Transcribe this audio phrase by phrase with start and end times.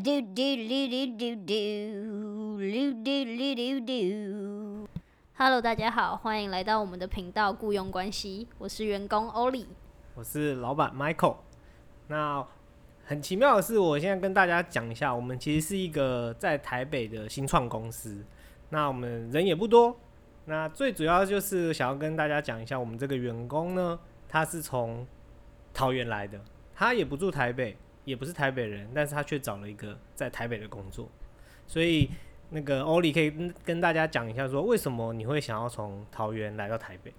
[0.00, 4.88] do do do do do do do do do do do。
[5.34, 9.66] Hello，大家好，欢迎来到我们的频道《雇佣关系》，我是员工 Oli，
[10.14, 11.36] 我是老板 Michael。
[12.08, 12.42] 那
[13.04, 18.24] 很奇妙的是，我现在跟大家讲一下，我们其实是一个在台北的新创公司。
[18.70, 19.94] 那我们人也不多，
[20.46, 25.06] 那最主要就是想要跟大家讲一下，我们这个员工呢，他是从
[25.74, 26.40] 桃园来的，
[26.74, 27.76] 他也不住台北，
[28.10, 31.08] 也不是台北人，但是他却找了一个在台北的工作。
[31.66, 32.10] 所以
[32.50, 37.14] 那个欧里可以跟跟大家讲一下，说为什么你会想要从桃园来到台北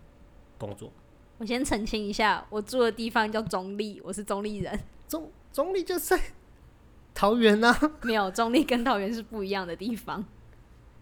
[0.57, 0.91] 工作？
[1.37, 4.79] 我先澄清一下，我住的地方叫中立，我是中立人。
[5.07, 6.21] 中中立就是在
[7.15, 10.23] 桃园啊，没有，中立跟桃园是不一样的地方。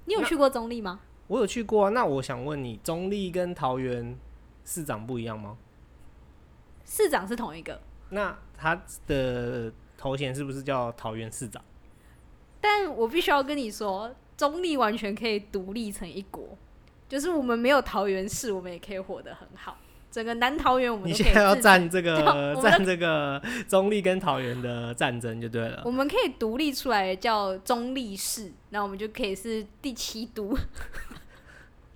[0.05, 1.01] 你有去过中立吗？
[1.27, 1.89] 我有去过啊。
[1.89, 4.17] 那我想问你，中立跟桃园
[4.63, 5.57] 市长不一样吗？
[6.85, 11.63] 市长是同一个，那他的头衔是不是叫桃园市长？
[12.61, 16.57] 但我必须要跟你说，中立完全可以独立成一国，
[17.07, 19.77] 就是我们没有桃园市，我们也可以活得很好。
[20.11, 25.91] 整个南桃园，我们你现在要都可以自战这个我们战这个中立跟桃园的战争就对了我。
[25.91, 30.57] 们可以独立出来叫中立市，那我们就可以是第七都。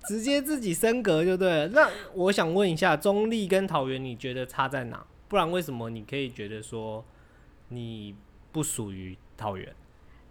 [0.06, 1.68] 直接自己升格就对了。
[1.68, 5.04] 那我想问一下，中立跟桃园，你觉得差在哪？
[5.28, 7.04] 不然为什么你可以觉得说
[7.68, 8.14] 你
[8.52, 9.74] 不属于桃园？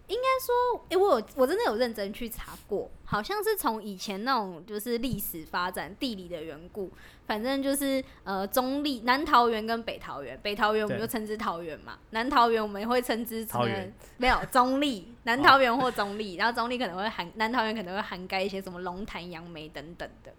[0.06, 6.90] 应该说哎、我有我真的有认真去查过，好像是从以前那种就是历史发展、地理的缘故，
[7.26, 20.34] 反正就是呃中立南桃园跟北桃园，北桃园我们就称之桃园嘛，南桃园我们会称之桃园没有中立，南桃园或中立，然后中立可能会涵南桃园可能会涵盖一些什么龙潭、杨梅等等的。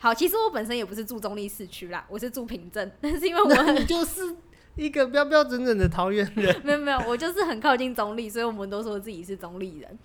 [0.00, 4.36] 好，其实我本身也不是住中立市区啦，我是住平镇，但是因为我那你就是
[4.76, 6.54] 一个标标准准的桃园人。
[6.64, 9.98] 没有没有，我就是很靠近中立，所以我们都说自己是中立人。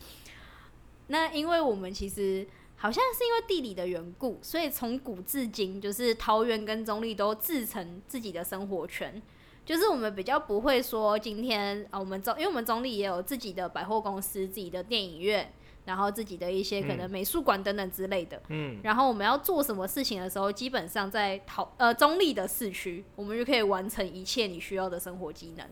[1.07, 9.21] 那因为我们其实好像是因为地理的缘故，所以从古至今，就是桃园跟中立都自成自己的生活圈。
[9.63, 15.53] 就是我们比较不会说今天啊，我们中，因为我们中立也有自己的百货公司、自己的电影院，
[15.85, 18.41] 然后自己的一些可能美术馆等等之类的。
[18.49, 25.67] 嗯，然后我们要做什么事情的时候，基本上在桃呃中立的市区，我们就可以完成一切你需要的生活机能。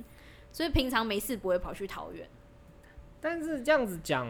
[0.52, 2.28] 所以平常没事不会跑去桃园。
[3.22, 4.28] 但是这样子讲，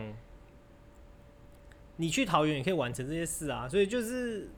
[1.96, 3.68] 你去桃园也可以完成这些事啊。
[3.68, 4.50] 所以就是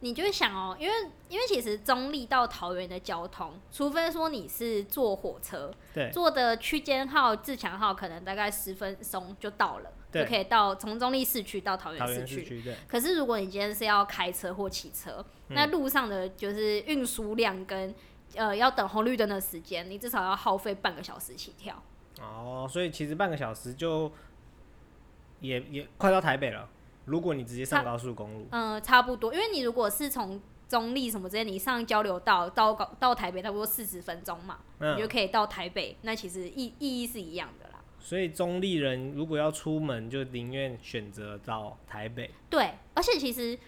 [0.00, 0.94] 你就会想哦，因为
[1.28, 12.62] 因为其实中立到桃园的交通，除非说你是坐火车，对坐的区间号、自强号，可能大概十分钟就到了，对就可以到从中立市区到桃园市区。
[12.86, 17.94] 可是如果你今天是要开车或骑车，嗯那路上的就是运输量跟
[18.34, 21.82] 呃要等红绿灯的时间，你至少要耗费半个小时起跳。
[22.20, 24.10] 哦，所以其实半个小时就
[25.40, 26.68] 也也快到台北了。
[27.06, 35.96] 如果你直接上高速公路，嗯、差不多，因为你如果是从中立什么之类，你上交流道到高到台北差不多四十分钟嘛，你就嗯，可以到台北。
[36.02, 37.80] 那其实意意义是一样的啦。
[37.98, 42.30] 所以中立人如果要出门，就宁愿选择到台北。
[42.50, 43.58] 对，而且其实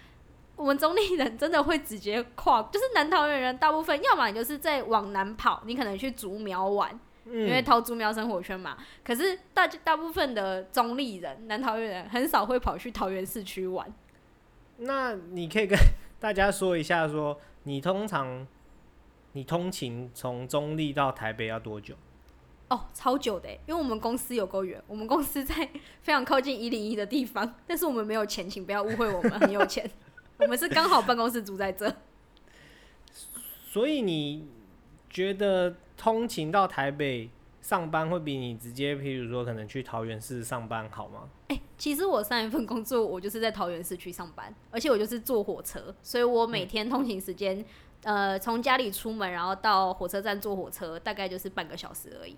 [0.56, 6.98] 我们中立人真的会直接跨，就是南桃园人大部分，要么你就是在往南跑，你可能去竹苗玩，
[7.30, 8.76] 因为嗯，桃竹苗生活圈嘛。
[9.04, 13.92] 可是大大部分的中立人、南桃园人很少会跑去桃园市区玩。
[14.78, 15.78] 那你可以跟
[16.20, 18.46] 大家说一下说你通常
[19.32, 21.94] 你通勤从中立到台北要多久？
[22.68, 25.54] 哦，超久的欸，因为我们公司有够远，我们公司在
[26.02, 29.90] 非常靠近一零一的地方，但是我们没有钱，请不要误会我们很有钱，
[30.38, 31.90] 我们是刚好办公室住在这。
[33.64, 34.46] 所以你
[35.08, 37.28] 觉得通勤到台北
[37.60, 41.28] 上班会比你直接，譬如说可能去桃园市上班好吗？
[41.48, 47.62] 哎、其实我上一份工作我就是在桃园市区上班，而且我就是坐火车，所以我每天通勤时间，
[48.04, 52.36] 呃，从家里出门然后到火车站坐火车，大概就是半个小时而已，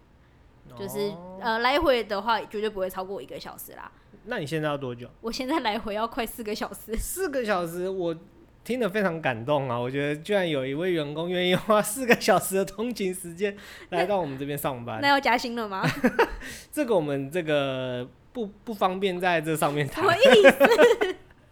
[0.77, 3.93] 就是、哦呃来回的话绝对不会超过一个小时啦。
[4.25, 5.09] 那你现在要多久？
[5.21, 8.17] 我现在来回要快四个小时，四个小时，我
[8.63, 9.77] 听得非常感动啊！
[9.79, 13.57] 我觉得居然有一位员工愿意花四个小时的通勤时间
[13.89, 15.83] 来到我们这边上班那， 要加薪了吗？
[16.71, 20.15] 这个我们这个不不方便在这上面谈什么。
[20.17, 20.43] 意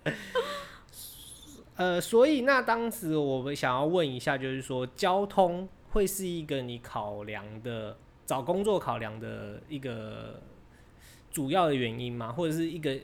[0.04, 0.14] 思？
[1.76, 7.96] 呃，所以那当时我们想要问一下，就是说交通会是一个你考量的
[8.26, 10.42] 找工作考量的一个
[11.30, 12.32] 主要的原因吗？
[12.32, 12.98] 或者是一个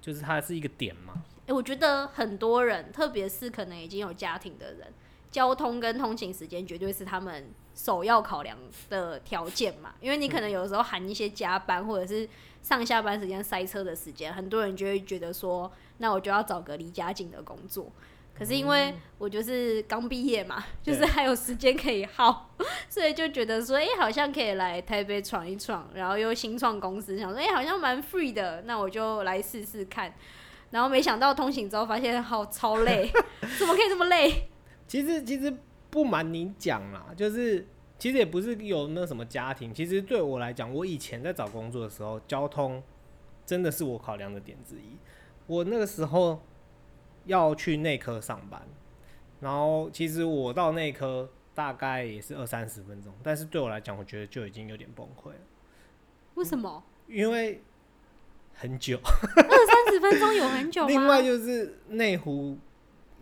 [0.00, 1.22] 就是它是一个点吗？
[1.52, 4.90] 哎、我觉得很多人，特别是可能已经有家庭的人，
[5.30, 8.56] 交通跟通勤时间绝对是他们首要考量
[8.88, 12.26] 的条件嘛，因为你可能有时候含一些加班或者是
[12.62, 17.92] 上下班时间塞车的时间，很多人就会觉得说，那我就要找个离家近的工作。
[18.34, 22.50] 可是因为我就是刚毕业嘛，就是还有时间可以耗，
[22.88, 30.14] 所以就觉得说，哎、好像可以来台北闯一闯，然后又新创公司，想说，哎、好像蛮 free 的，那我就来试试看。
[30.72, 33.08] 然后没想到通行之后发现好超累，
[33.58, 34.48] 怎么可以这么累？
[34.88, 35.54] 其实其实
[35.90, 37.64] 不瞒你讲啦，就是
[37.98, 42.82] 其实也不是有那什么家庭，其实对我来讲，我以前在找工作的时候，交通
[43.46, 44.96] 真的是我考量的点之一。
[45.46, 46.42] 我那个时候
[47.26, 48.62] 要去内科上班，
[49.40, 55.40] 然后其实我到内科大概也是二三十分钟，但是对我来讲，我觉得就已经有点崩溃了，
[56.34, 57.62] 为什么因为
[58.54, 58.98] 很久。
[60.02, 60.88] 分钟有很久吗？
[60.88, 62.58] 另外就是内湖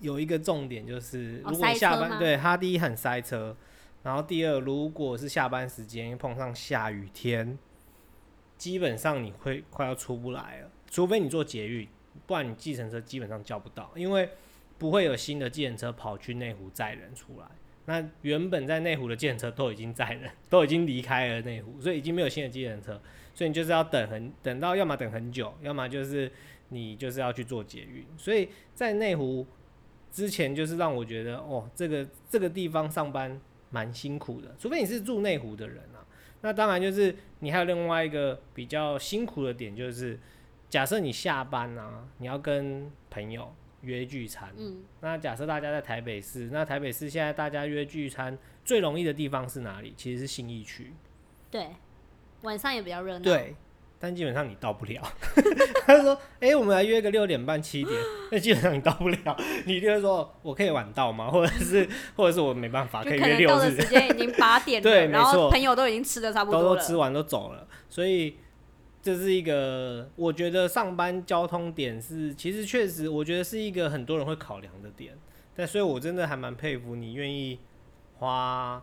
[0.00, 3.56] 有一个重点，就是哦如果你下班，对它第一很塞车，
[4.02, 7.58] 然后第二如果是下班时间碰上下雨天，
[8.56, 11.86] 基本上你会快要出不来了，除非你坐捷运，
[12.26, 14.28] 不然你计程车基本上叫不到，因为
[14.78, 17.46] 不会有新的计程车跑去内湖载人出来。
[17.86, 23.00] 那原本在内湖的计程车都已经载人， 都已经离开了内湖，所以已经没有新的计程车，
[23.34, 26.30] 所以你就是要等很等到，要么等很久，要么就是
[26.70, 28.04] 你就是要去做捷运。
[28.16, 29.46] 所以在内湖
[30.10, 33.40] 之前，就是让我觉得哦，这个这个地方上班
[33.70, 36.02] 蛮辛苦的，除非你是住内湖的人啊。
[36.40, 40.18] 那当然就是你还有另外一个比较辛苦的点，就是
[40.70, 49.92] 假设你下班啊，你要跟朋友约聚餐，嗯，那假设大家在台北市，那台北市现在大家约聚餐最容易的地方是哪里？
[49.96, 50.92] 其实是信义区。
[51.50, 51.68] 对，
[52.42, 53.54] 晚上也比较热闹。，对，
[54.02, 55.02] 但基本上你到不了。
[55.86, 57.94] 他说：“哎、我们来约个六点半、七点。”
[58.32, 59.36] 那基本上你到不了，
[59.66, 61.86] 你一定会说：“我可以晚到吗？”或者是，
[62.16, 66.76] 或者是我没办法，可以约六日时，间已经八点了， 对没然后错朋友都已经吃的差不多了。
[66.76, 67.66] 都吃完都走了。
[67.90, 68.36] 所以
[69.02, 75.12] 这是一个，我觉得上班交通点是，其实确实，我觉得是一个很多人会考量的点。
[75.54, 77.58] 但所以，我真的还蛮佩服你愿意
[78.18, 78.82] 花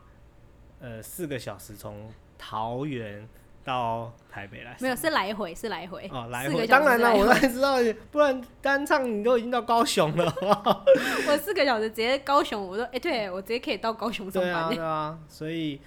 [0.79, 3.27] 呃四个小时从桃园
[3.67, 4.77] 到台北来。
[4.79, 6.09] 没有，是来回，是来回。
[6.09, 7.75] 哦，来回，当然了，我当然知道，
[8.09, 10.33] 不然单唱你都已经到高雄了。
[11.27, 15.81] 我四个小时直接高雄，我说，哎、对我直接可以到高雄上对啊，班、对啊，所以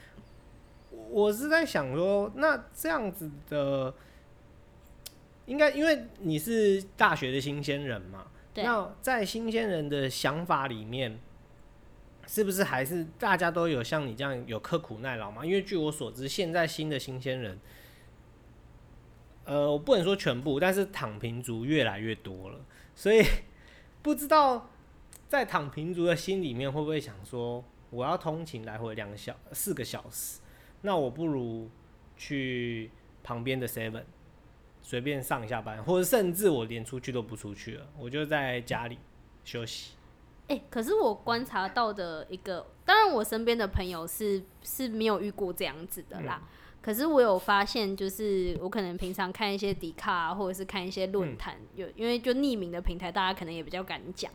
[1.09, 3.95] 我是在想说，那这样子的，
[5.47, 11.19] 应该因为你是大学的新鲜人嘛，对那在新鲜人的想法里面，
[12.31, 15.45] 是不是还是大家都有像你这样有刻苦耐劳嘛？
[15.45, 17.59] 因为据我所知，现在新的新鲜人，
[19.47, 22.61] 呃，我不能说全部，但是躺平族越来越多了，
[22.95, 23.27] 所以
[24.01, 24.71] 不知道
[25.27, 30.39] 在躺平族的心里面会不会想说，我要通勤来回两小四个小时，
[30.83, 31.69] 那我不如
[32.17, 32.93] 去
[33.25, 34.05] 旁边的 Seven
[34.83, 38.97] 随便上下班，或者甚至我连出去都不出去了，我就在家里
[39.45, 39.95] 休息。
[40.51, 46.43] 哎、可是我观察到的一个，当然我身边的朋友是是没有遇过这样子的啦。
[46.83, 54.33] 可是我有发现，就是我可能平常看一些迪卡、啊，或者是看一些论坛，有因为就匿名的平台，大家可能也比较敢讲，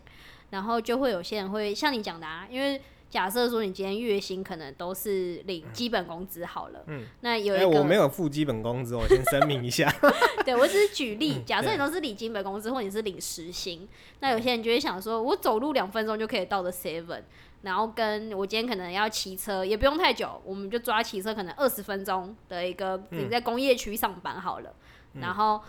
[0.52, 9.90] 然后就会有些人会像你讲的啊，因为假设说你今天月薪可能都是领基本工资好了，嗯那有哎、一个、我没有付基本工资，我先声明一下。
[10.44, 13.88] 对我只是举例，假设你都是领基本工资，或你是领时薪，
[14.20, 17.22] 那有些人就会想说，我走路两分钟就可以到的 Seven，
[17.62, 24.74] 然后跟我今天可能要骑车，也不用太久，我们就抓骑车可能二十分钟的一个，你在工业区上班好了，
[25.14, 25.62] 然后。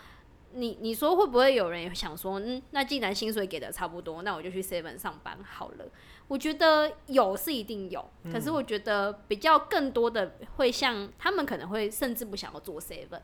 [0.53, 5.85] 你你说会不会有人想说，嗯，那既然薪水给的差不多，那我就去 Seven 上班好了？
[6.27, 13.21] 我觉得有是一定有，可是我觉得比较更多的会像他们可能会甚至不想要做 Seven。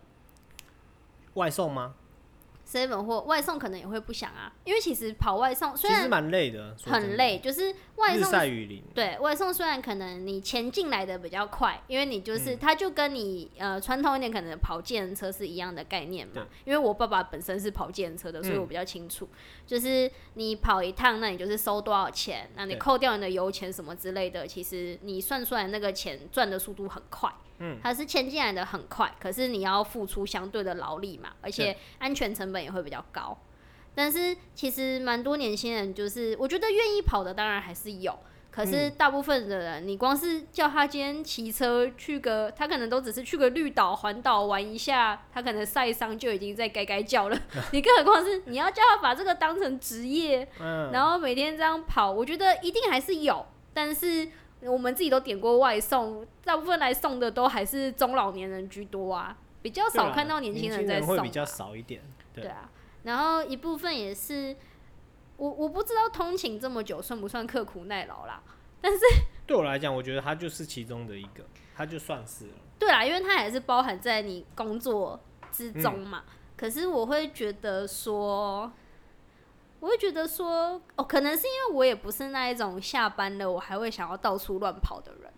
[1.33, 1.95] 外送吗？
[2.74, 8.84] Seven 或外送可能也会不想啊，因为其实跑外送虽然其实蛮累的，说真的很累，就是外日送晒雨淋。
[8.96, 16.50] 对外送虽然可能你钱进来的比较快，因为你嗯就是、它就跟你呃传统一点可能跑计程车是一样的概念对嘛。
[16.65, 19.30] 因为我爸爸本身是跑计程车的，所以嗯我比较清楚，
[19.68, 27.32] 就是你跑一趟，那你就是收多少钱，那你对扣掉你的油钱什么之类的，其实你算出来那个钱赚的速度很快。
[27.63, 33.38] 嗯，它是迁进来的很快，可是你要付出相对的劳力嘛，而且安全成本也会比较高。
[33.96, 47.39] 但是其实蛮多年轻人就是，我觉得愿意跑的当然还是有，可是大部分的人，你光是叫他今天骑车去个，他可能都只是去个绿岛环岛玩一下，他可能晒伤就已经在该该叫了。
[47.72, 54.27] 你更何况是你要叫他把这个当成职业，嗯，然后每天这样跑，我觉得一定还是有，但是
[54.65, 61.22] 我们自己都点过外送，大部分来送的都还是中老年人居多啊，比较少看到年轻人在送、啊。
[61.22, 62.01] 会比较少一点。
[62.34, 62.70] 对啊，
[63.03, 64.55] 然后一部分也是，
[65.38, 68.41] 我我不知道通勤这么久算不算刻苦耐劳啦，
[68.82, 69.00] 但是
[69.46, 71.43] 对我来讲，我觉得它就是其中的一个，
[71.75, 72.53] 它就算是了。
[72.79, 75.20] 对啦，因为它也是包含在你工作
[75.51, 76.24] 之中嘛。
[76.55, 78.72] 可是我会觉得说，
[79.84, 85.30] 我会觉得说，哦，可能是因为我也不是那一种下班了我还会想要到处乱跑的人，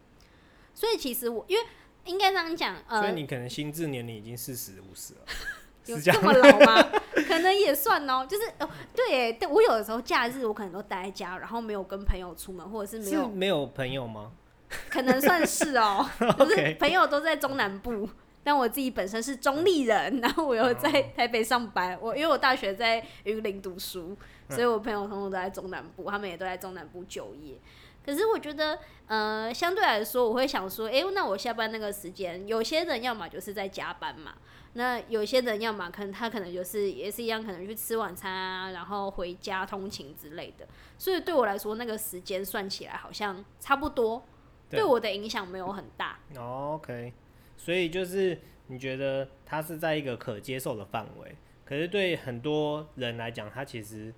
[0.72, 1.66] 所以其实我因为
[2.04, 5.22] 应该这样讲，呃，所以你可能心智年龄已经四十五十了。
[5.88, 6.92] 有这么老吗？
[7.28, 8.24] 可能也算哦。
[8.30, 14.32] 就是哦，对，但我有的时候假日我可能都待在家，然后没有跟朋友出门，或者是没有没有朋友吗？
[14.92, 18.08] 可能算是哦，就是朋友都在中南部，
[18.44, 21.98] 但我自己本身是中立人，然后我又在台北上班。
[22.02, 24.18] 我因为我大学在云林读书，
[24.50, 27.58] 所以我朋友通通都在中南部，他们也都在中南部就业。
[28.06, 34.36] 可是我觉得，呃，相对来说，我会想说，哎，那我下班那个时间，有些人要么就是在加班嘛。
[34.74, 40.68] 那有些人要么可能他可能就是也是一样，可能去吃晚餐啊，然后回家通勤之类的。
[40.98, 44.24] 所以对我来说，那个时间算起来好像差不多，
[44.70, 46.20] 对我的影响没有很大。
[46.38, 47.14] OK，
[47.58, 48.38] 所以就是
[48.68, 54.14] 你觉得他是在一个可接受的范围，可是对很多人来讲，他其实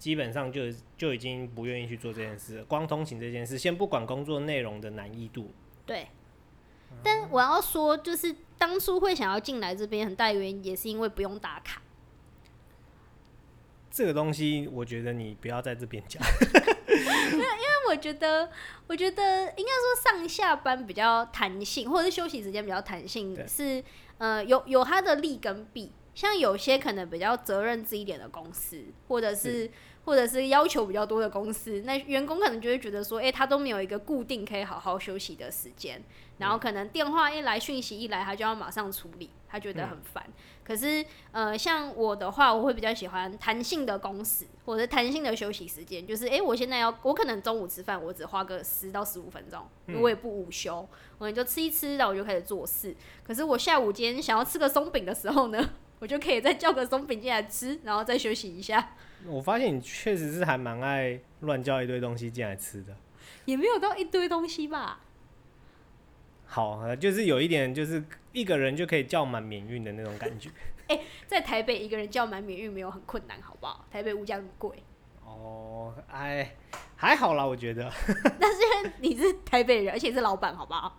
[0.00, 0.62] 基本上就
[0.96, 2.64] 就已经不愿意去做这件事。
[2.64, 5.52] 光通勤这件事，先不管工作内容的难易度，
[5.86, 6.08] 对。
[7.04, 11.80] 但我要说，就是当初会想要进来这边，很大原因也是因为不用打卡。
[13.90, 16.20] 这个东西，我觉得你不要在这边讲。
[16.88, 18.50] 因为，因为我觉得，
[18.88, 19.22] 我觉得
[19.56, 23.84] 应该说上下班比较弹性，或者是休息时间比较弹性，是
[24.18, 25.92] 呃有有它的利跟弊。
[26.12, 29.70] 像有些可能比较责任制一点的公司，或者是。
[30.10, 36.02] 或者是要求比较多的公司，那员工可能就会觉得说，哎，他都没有一个固定可以好好休息的时间，
[36.38, 40.26] 然后可能电话一来，讯息一来，他就要马上处理，他觉得很烦。
[40.64, 49.64] 可是，呃，像我的话，我会比较喜欢弹性的公司，或者弹性的休息时间，就是，哎，我现在要，我可能中午吃饭，我只花个十到十五分钟，
[50.00, 50.84] 我也不午休，
[51.18, 52.96] 我就吃一吃，然后我就开始做事。
[53.22, 58.96] 可是我下午今天想要吃个松饼的时候呢， 我就可以再叫个松饼进来吃，然后再休息一下。
[59.26, 62.96] 我发现你确实是还蛮爱乱叫一堆东西进来吃的，
[63.44, 65.00] 也没有到一堆东西吧。
[66.46, 70.50] 好，就是有一点，就是一个人就可以叫满免运的那种感觉。
[70.88, 73.86] 哎，在台北一个人叫满免运没有很困难，好不好？
[73.92, 74.82] 台北物价很贵。
[75.24, 76.56] 哦，哎，
[76.96, 77.88] 还好啦，我觉得。
[78.40, 80.98] 但是你是台北人，而且是老板，好不好？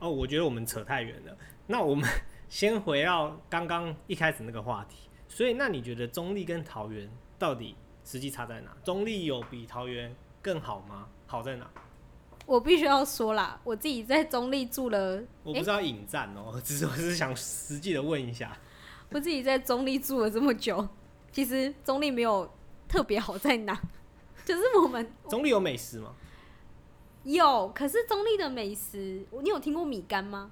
[0.00, 1.36] 哦，我觉得我们扯太远了。
[1.68, 2.08] 那我们
[2.48, 5.08] 先回到刚刚一开始那个话题。
[5.34, 7.08] 所以，那你觉得中立跟桃园
[7.38, 7.74] 到底
[8.04, 8.76] 实际差在哪？
[8.84, 11.08] 中立有比桃园更好吗？
[11.26, 11.66] 好在哪？
[12.44, 18.54] 我必须要说啦，我自己在中立住了，我不知道引战哦， 只是我是想实际的问一下。
[19.10, 20.86] 我自己在中立住了这么久，
[21.32, 22.50] 其实中立没有
[22.86, 23.80] 特别好在哪，
[24.44, 26.14] 就是我们 中立有美食吗？
[27.24, 30.50] 有，可是中立的美食，你有听过米干吗？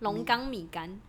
[0.00, 1.00] 龙岗米干。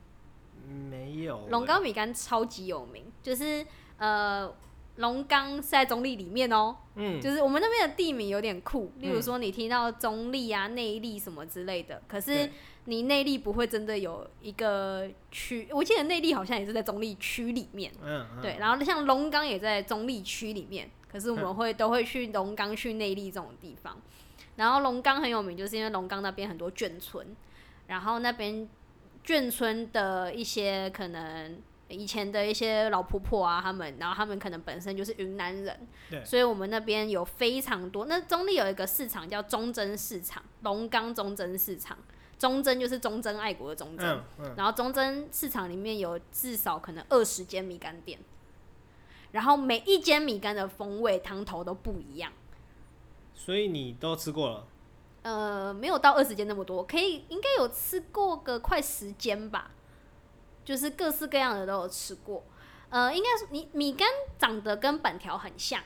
[0.68, 3.66] 没有，龙岗米干超级有名，就是
[3.98, 4.54] 呃，
[4.98, 12.50] 龙岗是在中立里面哦，嗯，就是我们那边的地名有点酷，例如说你听到中立啊、内力什么之类的，可是
[12.86, 24.02] 你内力不会真的有一个区，我记得内力好像也是在中立区里面，嗯，对，然后像龙岗也在中立区里面，可是我们会都会去龙岗去内力这种地方，
[24.56, 27.28] 然后龙岗很有名，就是因为龙岗那边很多眷村，
[27.88, 28.68] 然后那边。
[29.26, 38.06] 眷村的一些可能以前的一些老婆婆啊，他们，然后他们可能本身就是云南人，对，所以我们那边有非常多。
[38.06, 41.98] 那中立有一个市场叫忠贞市场，龙岗忠贞市场，
[42.40, 44.22] 忠贞就是忠贞爱国的忠贞，
[44.58, 48.20] 然后忠贞市场里面有至少可能二十间米干店，
[49.32, 52.32] 然后每一间米干的风味汤头都不一样，
[53.36, 54.68] 所以你都吃过了。
[55.24, 59.72] 呃，没有到二十间那么多，可以应该有吃过个快十间吧，
[60.66, 62.44] 就是各式各样的都有吃过。
[62.90, 65.82] 呃，应该是你米干长得跟板条很像，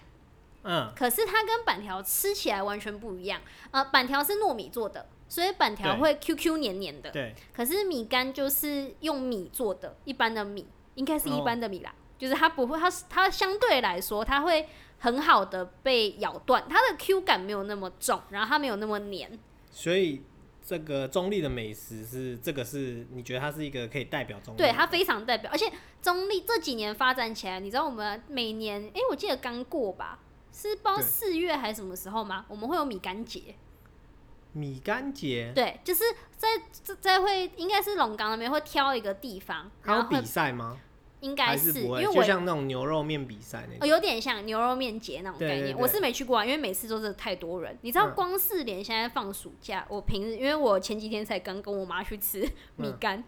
[0.64, 3.40] 嗯，可是它跟板条吃起来完全不一样。
[3.70, 7.12] 呃，板条是糯米做的，所以板条会 Q Q 黏黏的。
[7.12, 7.36] 对。
[7.56, 14.68] 可是米干就是用米做的，一般的米，应该是一般的米啦，就是它不会，它它相对来说它会。
[15.00, 19.40] 很好的被咬断，它的 Q 感没有那么重，然后它没有那么黏。
[19.70, 20.24] 所以
[20.66, 24.58] 这个中立的美食是这个是你觉得它是一个可以代表中立？
[24.58, 30.20] 对，它非常代表，而且中立这几年发展起来，你知道我们每年，哎，我记得刚过吧，
[30.52, 32.46] 是不知道四月还是什么时候吗？
[32.48, 33.56] 我们会有米干节，
[34.54, 36.04] 米干节，对，就是
[36.36, 40.78] 在在在会应该是龙岗那边会挑一个地方，然后会它有比赛吗？
[41.22, 41.82] 应该还是？
[41.82, 43.88] 因为我就像那种牛肉面比赛那哦，种。
[43.88, 45.78] 有点像牛肉面节那种概念。
[45.78, 47.78] 我是没去过啊，因为每次都是太多人。
[47.82, 52.42] 你知道，嗯光四连现在放暑假，我平日因为我前几天才刚跟我妈去吃
[52.76, 53.24] 米嗯干，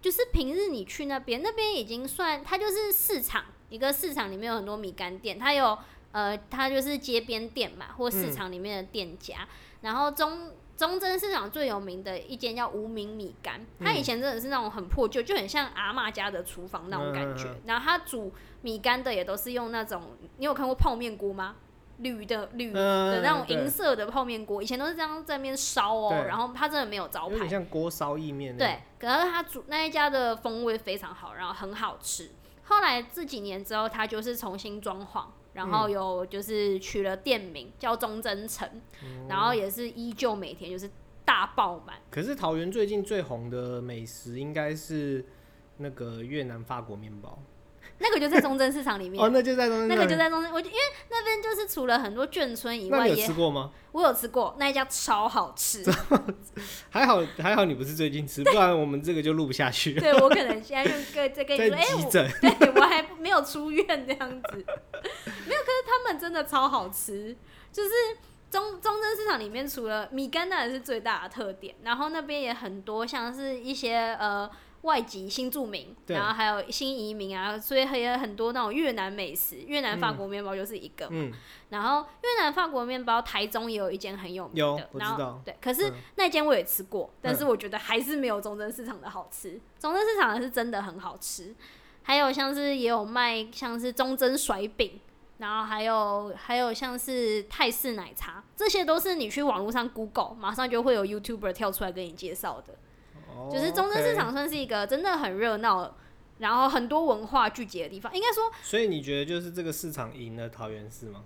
[0.00, 5.78] 就是平日你去那边，那边已经算它就是市场，一个市场里面有很多米干店，它有
[6.12, 9.48] 呃，它就是街边店嘛，或市嗯场里面的店家，
[9.80, 10.52] 然后中。
[10.80, 17.54] 中正市场最有名的一间叫无名米干，它以嗯前真的是那种很破旧，就很像阿妈家的厨房那种感觉。
[17.66, 18.32] 然后它煮
[18.62, 20.00] 米干的也都是用那种，
[20.38, 21.56] 你有看过泡面锅吗？
[21.98, 32.30] 铝的铝嗯的那种对银色的泡面锅，以前都是这样在那边烧哦，然后它真的没有招牌，有点像锅烧意面那对。，可是它煮那一家的风味非常好，然后很好吃。
[32.64, 35.26] 后来这几年之后，它就是重新装潢，
[35.60, 40.90] 然后嗯有就是取了店名叫忠贞城，哦然后也是依旧每天就是
[41.22, 41.98] 大爆满。
[42.10, 45.22] 可是桃园最近最红的美食应该是
[45.76, 47.38] 那个越南法国面包。
[48.02, 50.80] 那个就在中正市场里面， 哦，那就在东那个就在中正，我就因为
[51.10, 53.70] 那边就是除了很多眷村以外，那你有也吃过吗？
[53.92, 55.84] 我有吃过那一家超好吃。
[56.88, 60.00] 还好还好你不是最近吃，不然我们这个就录不下去了。
[60.00, 62.64] 对我可能现在就跟在跟你说，在哎、我。
[62.64, 65.60] 对我还没有出院这样子， 没有。
[65.60, 67.36] 可是他们真的超好吃，
[67.72, 67.90] 就是
[68.50, 74.48] 中中正市场里面除了米干当然是最大的特点，然后那边也很多像是一些呃。
[74.82, 81.06] 外籍新住民，然后还有新移民啊，所以也有很多那种越南美食，越南法嗯国面包就是一个。
[81.10, 81.30] 嗯，
[81.68, 89.60] 然后越南法国面包，台中也有一间很有名有的，然后我知道对，可是嗯那间我也吃过，但是我觉得还是没有中正市场的好吃。
[89.78, 91.54] 中正市场的是真的很好吃，
[92.02, 94.98] 还有像是也有卖像是中正甩饼，
[95.36, 102.74] 然后还有还有像是泰式奶茶，这些都是你去网络上 Google 马上就会有 YouTuber 跳出来跟你介绍的。
[103.36, 105.94] 哦就是中正市场算是一个真的很热闹，
[106.38, 108.14] 然后很多文化聚集的地方。
[108.14, 111.24] 应该说，所以你觉得就是这个市场赢了桃园市吗？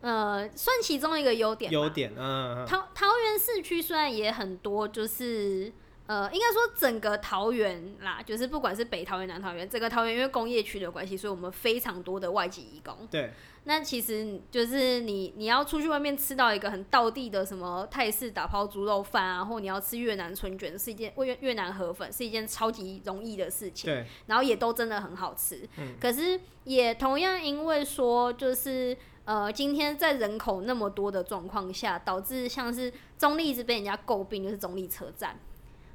[0.00, 1.72] 呃，算其中一个优点。
[1.72, 5.72] 优点，嗯嗯嗯，桃桃园市区虽然也很多，就是
[6.08, 13.06] 呃，应该说整个桃园啦，就是不管是北桃园、南桃园，整个桃园因为工业区的关系，所以我们非常多的外籍移工。
[13.10, 13.30] 对，
[13.64, 23.92] 那其实就是你你要出去外面吃到一个很道地的什么泰式打抛猪肉饭啊，或你要吃越南春卷，是一件越越南河粉是一件超级容易的事情。
[23.92, 25.68] 对，然后也都真的很好吃。
[25.76, 35.38] 嗯可是也同样因为说，就是呃，今天在人口那么多的状况下，导致像是中立一直被人家诟病，就是中立车站。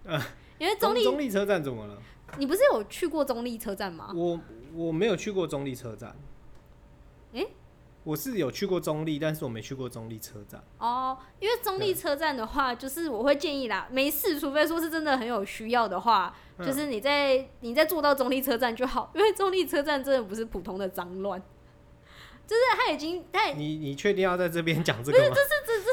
[0.06, 0.22] 呃
[0.60, 1.98] 因为中立，中中立车站怎么了？
[2.38, 4.12] 你不是有去过中立车站吗？
[4.16, 4.40] 我
[4.76, 6.16] 我没有去过中立车站。
[7.34, 7.48] 诶
[8.04, 10.62] 我是有去过中立，但是我没去过中立车站。
[10.78, 21.42] 哦，因为中立车站的话，就是我会建议啦，没事，除非说是真的很有需要的话，嗯就是你在你在坐到中立车站就好，因为中立车站真的不是普通的脏乱，
[22.46, 25.34] 就是他已经他你你确定要在这边讲这个吗？
[25.34, 25.84] 这是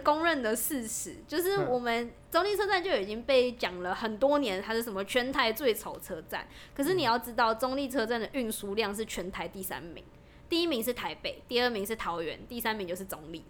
[0.00, 6.48] 公认的事实，就是嗯我们中立车站就已经被讲了很多年，它是什么全台最丑车站。
[6.74, 10.02] 可是你要知道，中立车站的运输量是全台第三名，
[10.48, 13.44] 第一名是台北，第二名是桃园，第三名就是中立，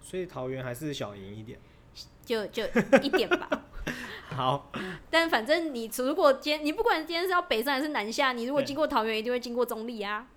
[0.00, 1.58] 所以桃园还是小赢一点。
[2.24, 2.62] 就就
[3.02, 3.48] 一点吧。
[4.30, 4.70] 好，
[5.10, 10.28] 但反正你如果今天你不管今天是要北上还是南下，你如果经过桃园，一定会经过中立啊。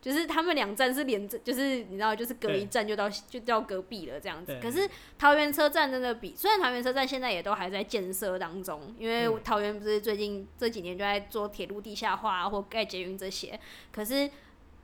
[0.00, 4.58] 就是他们两站是连着，就是你知道，就是隔一站就到就到隔壁了这样子。
[4.62, 13.60] 可是桃园车站真的比，虽然桃园车站现在也都还在建设当中，因为嗯桃园不是最近这几年就在做铁路地下化、啊、或盖捷运这些，
[13.92, 14.30] 可是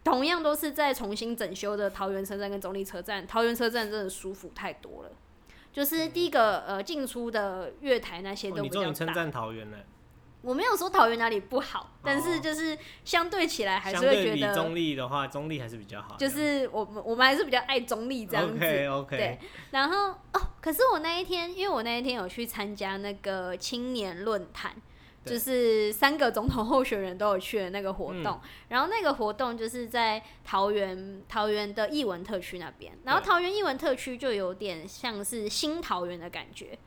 [0.04, 5.10] 同样都是在重新整修的桃园车站跟中立车站，桃园车站真的舒服太多了。
[5.72, 8.88] 就是第一个呃进出的月台那些哦都比较大。
[8.88, 9.78] 你终于称赞桃园了，
[10.46, 16.14] 我没有说桃园哪里不好，但是哦就是相对起来还是会觉得，中立的话，中立还是比较好。
[16.16, 18.54] 就是我们我们还是比较爱中立这样子。
[18.54, 19.38] OK OK，对，
[19.72, 24.72] 然后哦，可是我那一天，因为我那一天有去参加那个青年论坛，
[25.24, 28.40] 就是三个总统候选人都有去的那个活嗯动。
[28.68, 36.78] 然后那个活动就是在桃园桃园的艺文特区那边，然后桃园艺文特区就有点像是新桃园的感觉。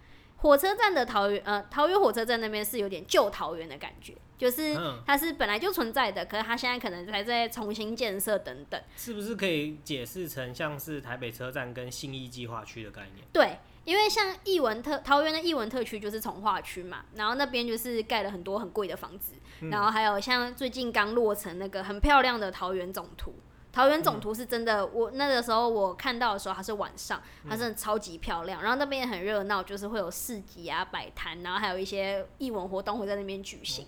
[0.42, 8.82] 火车站的桃园，呃，桃园火车站那边是有点旧桃园的感觉，就是嗯它是本来就存在的，可是它现在可能还在重新建设等等。
[8.96, 13.28] 是不是可以解释成像是台北车站跟信义计划区的概念？
[13.34, 23.36] 对，因为像艺文特桃园的艺文特区就是从化区嘛，然后那边就是盖了很多很贵的房子，嗯然后还有像最近刚落成那个很漂亮的桃园总图，
[23.72, 28.62] 桃园总图是真的，我那个时候我看到的时候，它是晚上，它嗯真的超级漂亮。
[28.62, 33.86] 然后那边也很热闹，就是会有市集啊、摆摊，然后还有一些艺文活动会在那边举行。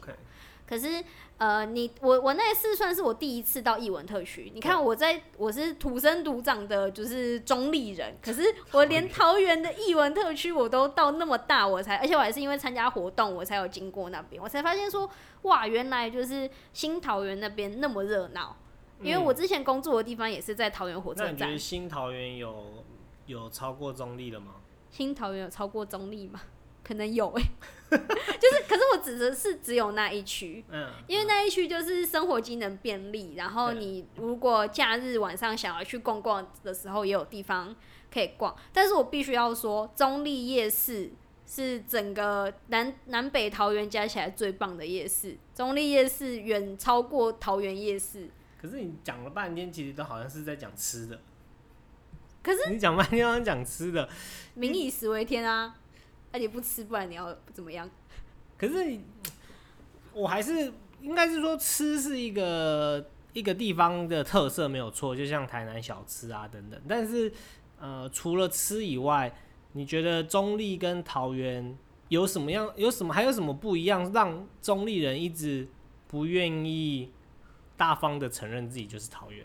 [0.68, 1.04] 可是，
[1.38, 4.50] 呃，你我我那一次算是我第一次到艺文特区。
[4.54, 15.10] 你看，我在我是土生土长的，就是中立人，可是我连桃园的艺文特区我都到那么大，我才，而且我还是因为参加活动，我才有经过那边，我才发现说，
[15.42, 18.56] 哇，原来就是新桃园那边那么热闹。
[19.04, 22.84] 因为我之前工作的地方也是在桃园火车站嗯那你觉得，新桃园有
[23.26, 24.56] 有超过中立了吗？
[24.90, 26.42] 新桃园有超过中立吗？
[26.84, 27.44] 可能有诶、
[27.92, 37.74] 就是，可是我指的是只有那一区，嗯，因为那一区就是生活机能便利，然后你如果假日晚上想要去逛逛的时候，也有地方
[38.12, 38.54] 可以逛。
[38.74, 41.12] 但是我必须要说，中立夜市
[41.46, 48.28] 是整个南南北桃园加起来最棒的夜市，中立夜市远超过桃园夜市。
[48.62, 51.20] 可是你讲了半天，其实都好像是在讲吃的。
[52.44, 54.08] 可是你讲半天好像讲吃的，
[54.54, 55.76] 民以食为天啊，
[56.32, 57.90] 那你不吃，不然你要怎么样？
[58.58, 59.04] 可是你
[60.14, 60.72] 我还是
[61.02, 66.80] 应该是说吃是一个一个地方的特色没有错，就像台南小吃啊等等。
[66.88, 67.32] 但是
[67.80, 69.34] 呃，除了吃以外，
[69.74, 71.76] 你觉得中立跟桃园
[72.10, 72.72] 有什么样？
[72.76, 75.68] 有什么还有什么不一样，让中立人一直
[76.08, 77.12] 不愿意
[77.82, 79.44] 大方的承认自己就是桃园？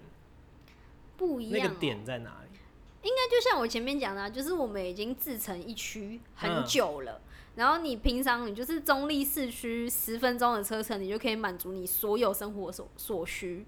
[1.16, 1.77] 不一样、那个哦。
[1.81, 2.59] 点在哪里？
[3.03, 7.22] 应该就像我前面讲的、啊，就是我们已经自成一区很嗯久了。
[7.55, 13.64] 然后你平常你就是中立市区十分钟的车程，你就可以满足你所有生活所所需。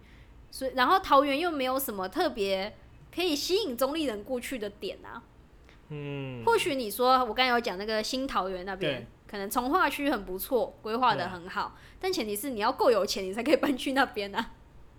[0.50, 2.76] 所以，然后桃园又没有什么特别
[3.14, 5.22] 可以吸引中立人过去的点啊。
[5.88, 14.50] 嗯，或许你说我刚才有讲那个新桃园那边，可能从化区很不错，规划的很好，但前提是你要够有钱，你才可以搬去那边啊。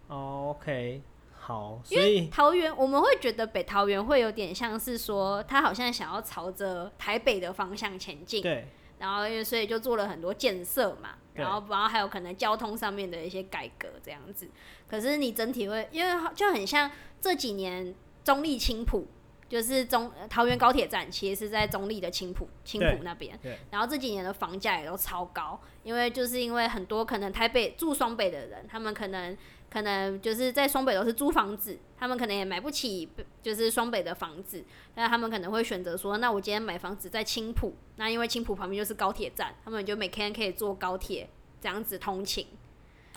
[0.10, 1.02] 哦 OK，
[1.40, 8.68] 好，所以桃园我们会觉得北桃园会有点像是说，他好像想要朝着台北的方向前进，对
[8.98, 14.50] 然后因为所以就做了很多建设嘛，然后然后还有可能交通上面的一些改革这样子。
[14.90, 16.92] 可是你整体会，因为就很像
[17.22, 19.08] 这几年中立青浦。
[19.50, 23.38] 就是中呃桃园高铁站，其实是在中立的青浦青对浦那边。
[23.72, 29.36] 然后这几年的房价也都超高，因为就是因为很多可能台北住双北的人，他们可能
[29.70, 33.10] 可能就是在双北都是租房子，他们可能也买不起
[33.42, 34.64] 就是双北的房子，
[34.96, 42.48] 那他们可能会选择说，那我今天买房子在青浦，那因为青浦旁边就是高铁站，他们就每天可以坐高铁这样子通勤，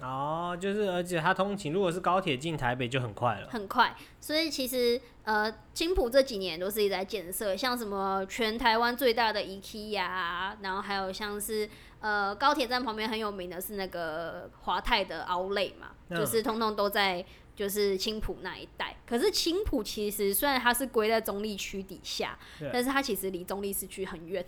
[0.02, 3.48] 哦，就是而且它通勤如果是高铁进台北就很快了。
[3.48, 3.96] 很快。
[4.20, 11.68] 所以其实呃，青浦这几年都是一直在建设，像什么全台湾最大的 IKEA，啊然后还有像是
[12.00, 17.24] 呃高铁站旁边很有名的是那个华泰的 Outlet 嘛，嗯就是通通都在。
[17.54, 22.36] 就是青浦那一带，可是青浦其实虽然它是归在中立区底下，
[22.72, 24.42] 但是它其实离中立市区很远。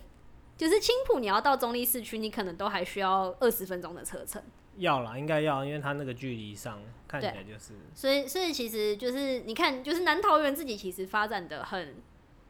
[0.56, 4.42] 就是青浦你要到中立市区，你可能都还需要二十分钟的车程。
[4.78, 11.96] 要啦，应该要，因为它那个距离上看起来就是所以，所以其实就是你看，就是南桃园自己其实发展的很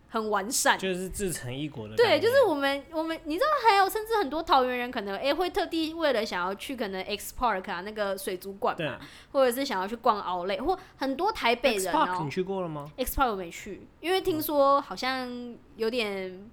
[0.08, 0.78] 很完善。
[0.78, 8.76] 就是自成一国的对，就是我们我们你知道，还有甚至很多桃园人可能诶、会特地为了想要去可能 X Park 啊那个水族馆
[9.32, 16.48] 或者是想要去逛奥莱，或很多台北 X 人 Park 哦、你去过了吗？X Park 我没去，因为听说好像有点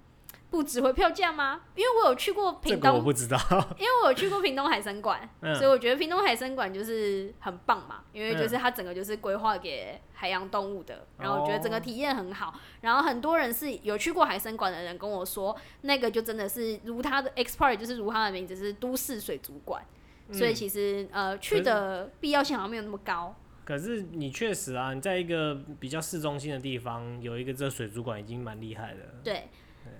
[0.52, 1.62] 不值回票价吗？
[1.74, 3.38] 因为我有去过这屏东，个我不知道。
[3.80, 12.54] 因为我有去过屏东海参馆，嗯所以我觉得屏东海参馆就是很棒嘛，因为嗯就是它整个就是规划给海洋动物的，然后我觉得整个哦体验很好。
[12.82, 19.82] 然后很多人是有去过海参馆的人跟我说，那个就真的是如它的 X Park 就是如它的名字是都市水族馆，
[20.30, 23.34] 所以嗯其实呃去的必要性好像没有那么高。
[23.64, 28.98] 可是你确实啊，你在一个比较市中心的地方有一个这水族馆已经蛮厉害的。
[29.22, 29.48] 对，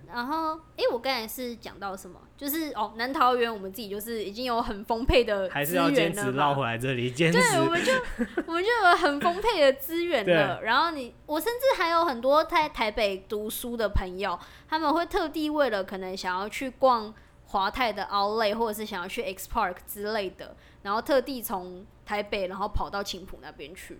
[0.06, 2.20] 然后哎，我刚才是讲到什么？
[2.36, 7.92] 就是哦，南桃园我们自己就是已经有很丰沛的还是资要坚持绕回来这里，坚持对，我们就
[8.46, 10.60] 我们就有很丰沛的资源了。
[10.62, 17.14] 然后你，我甚至还有很多在台北读书的朋友，他们会特地为了可能想要去逛
[17.46, 23.98] 华泰的 Outlet，或者是想要去 X Park 之类的，然后特地从台北然后跑到青浦那边去。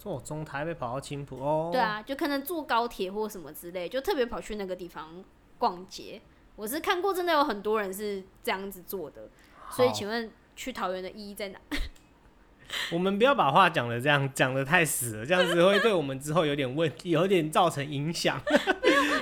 [0.00, 1.68] 坐中台北跑到青浦哦。
[1.70, 5.22] 对，啊，就可能坐高铁或什么之类，就特别跑去那个地方
[5.58, 6.22] 逛街。
[6.56, 9.28] 我是看过，真的有很多人是这样子做的。
[9.70, 11.58] 所以，请问去桃园的意义在哪？
[12.90, 18.40] 我们不要把话讲的这样讲的太死了，这样子会对我们之后有点问题， 有点造成影响。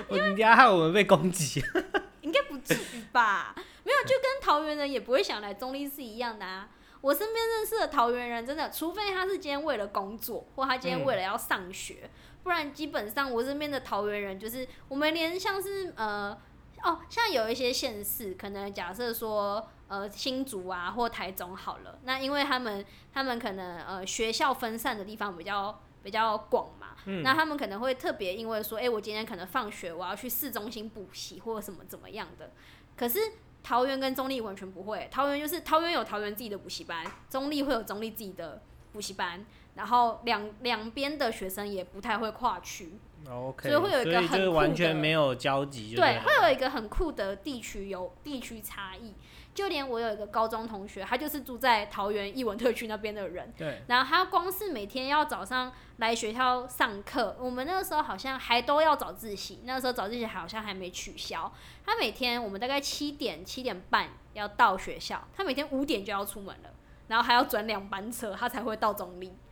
[0.07, 1.61] 我你等下害我们被攻击。
[2.23, 3.53] 应该不至于吧？
[3.85, 6.69] 没有，就跟桃园人也不会想来中立是一样的啊。
[7.01, 12.11] 我身边认识的桃园人，真的，除非他是今天为了工作，或他今天为了要上学，
[12.43, 16.37] 不然基本上我身边的桃园人，就是我们连像是呃，
[16.83, 32.51] 哦，像有一些县市，可能假设说呃新竹啊或台中好了，那因为他们他们可能呃学校分散的地方比较比较广嘛，那他们可能会特别因为说，哎、我今天可能放学我要去市中心补习或者什么怎么样的，
[32.97, 33.21] 可是
[33.63, 39.45] 桃园跟中立完全不会，桃园就是桃园有桃园自己的补习班，中立会有中立自己的补习班，
[39.75, 42.95] 然后两两边的学生也不太会跨区
[43.29, 49.15] ，OK，所以会有一个很酷完全的没有交集就对，会有一个很酷的地区有地区差异。
[49.55, 61.53] 就连我有一个高中同学，他就是住在桃园艺文特区那边的人，对，然后他光是每天要早上来学校上课，我们那个时候好像还都要早自习，那个时候早自习好像还没取消。
[61.85, 66.71] 他每天我们大概七点七点半要到学校，他每天五点就要出门了，
[67.09, 69.37] 然后还要转两班车，他才会到中立。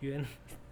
[0.00, 0.22] 原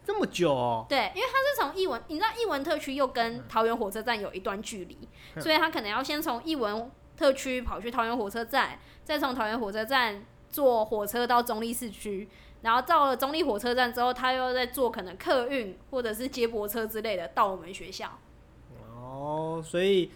[0.04, 5.08] 这么久哦，对，因为他是从艺文，你知道艺文特区又跟桃园火车站有一段距离，
[5.40, 12.29] 所以他可能要先从艺文特区跑去桃园火车站，再从桃园火车站坐火车到中立市区，
[12.62, 18.18] 然后到了中立火车站之后，他又再坐可能客运或者是接驳车之类的到我们学校。
[18.96, 20.11] 哦，所以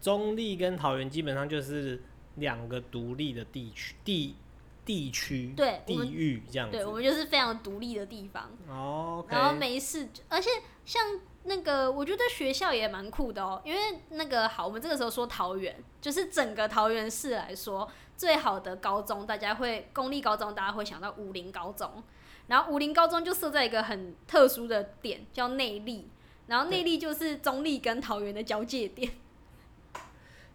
[0.00, 2.02] 中立跟桃园基本上就是
[2.36, 4.36] 两个独立的地区地
[4.84, 6.76] 地区地对我们域这样子。
[6.76, 8.50] 对，我们就是非常独立的地方。
[8.68, 10.48] 哦然后没事，而且
[10.84, 11.02] 像
[11.44, 22.02] 那个，我觉得学校也蛮酷的哦，因为那个好，我们这个时候说桃园，就是整个桃园市来说，最好的高中，大家会公立高中，大家会想到武林高中，
[22.48, 26.10] 然后武林高中就设在一个很特殊的点，叫内力，
[26.46, 29.10] 然后内力就是中立跟桃园的交界点，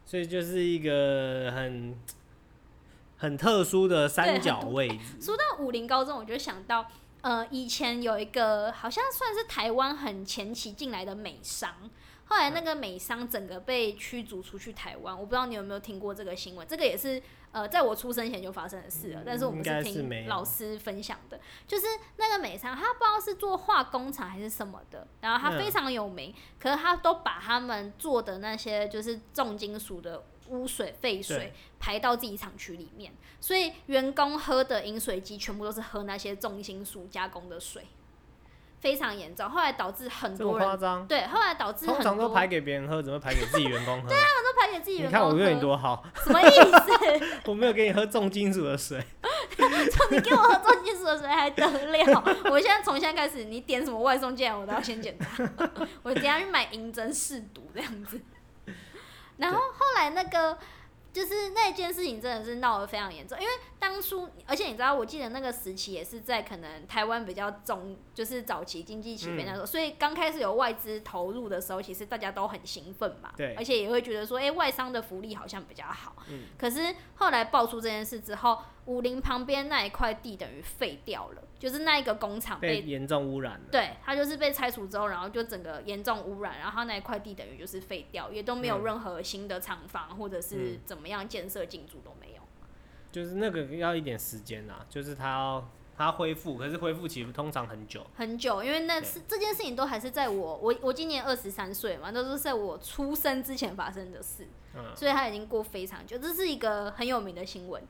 [0.06, 1.98] 所以就是一个很
[3.18, 5.20] 很特殊的三角位置。
[5.20, 6.86] 说到武林高中，我就想到，
[7.26, 11.74] 呃，以前有一个好像算是台湾很前期进来的美商，
[12.26, 15.20] 后来那个美商整个被驱逐出去台湾。
[15.20, 17.20] 我不知道你有没有听过这个新闻，这个也是
[17.52, 37.88] 呃在我出生前就发生的事了，但是我们是听老师分享的，就是那个美商他不知道是做化工厂还是什么的，然后他嗯非常有名，可是他都把他们做的那些就是重金属的污水、废水排到自己厂区里面，所以员工喝的饮水机全部都是喝那些重金属加工的水，
[38.80, 39.50] 非常严重。
[39.50, 41.08] 后来导致很多人夸张？
[41.08, 44.08] 对，后来导致很多通常都排给别人喝，怎么排给自己员工喝？
[44.10, 47.26] 对啊都排给自己你员工喝，看我对你多好，什么意思？
[47.50, 49.04] 我没有给你喝重金属的水。
[50.12, 52.24] 你给我喝重金属的水还得了？
[52.52, 55.50] 我现在从现在开始，你点什么外送进来，我都要先检查。
[56.04, 58.20] 我等下去买银针试毒这样子。
[59.38, 60.58] 然后后来那个
[61.12, 73.56] 就是那件事情真的是闹得非常严重，因为当初而且你知道，我记得那个时期也是在可能台湾比较中，就是早期经济起飞那时候，所以刚开始有外资投入的时候，其实大家都很兴奋嘛，对。
[73.56, 76.18] 而且也会觉得说，哎、外商的福利好像比较好。
[76.30, 76.48] 嗯。
[76.58, 82.82] 可是后来爆出这件事之后，武林旁边那一块地等于废掉了，就是那一个工厂被。
[82.82, 83.66] 严重污染了。
[83.72, 92.42] 对，它就是被拆除之后，然后就整个严重污染，然后它那一块地等于就是废掉，也都没有嗯任何新的厂房或者是嗯怎么样建设进驻都没有。
[93.12, 98.06] 就是那个要一点时间啦，就是它要它恢复，可是恢复期通常很久。
[98.16, 107.82] 很久，因为那是这件事情都还是在我我我今年二十三岁嘛，都是在我出生之前发生的事，嗯，所以它已经过非常久，这是一个很有名的新闻。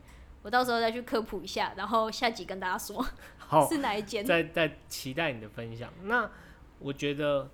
[0.45, 3.03] 我到时候再去科普一下，然后下集跟大家说
[3.39, 4.23] 好，是哪一间。
[4.23, 5.91] 在在期待你的分享。
[6.03, 6.29] 那
[6.77, 7.49] 我觉得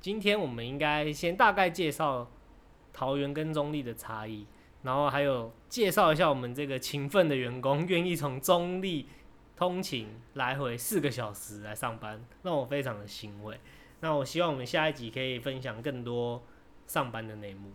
[0.00, 2.28] 今天我们应该先大概介绍
[2.92, 4.44] 桃园跟中立的差异，
[4.82, 9.06] 然后还有介绍一下我们这个勤奋的员工愿意从中立
[9.56, 13.60] 通勤来回四个小时来上班，让我非常的欣慰。
[14.00, 16.42] 那我希望我们下一集可以分享更多
[16.88, 17.70] 上班的内幕。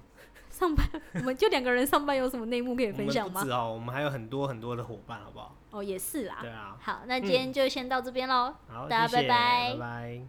[0.56, 3.42] 上班，我们就两个人上班，有什么内幕可以分享吗？
[3.42, 5.56] 不止哦，我们还有很多很多的伙伴，好不好？
[5.72, 6.38] 哦，也是啦。
[6.40, 8.54] 对啊，好，那今天就先到这边喽。
[8.68, 10.22] 好，大家拜拜拜拜